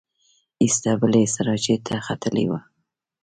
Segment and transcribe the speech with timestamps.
[0.63, 2.59] ایسته بلې سراچې ته ختلې وه.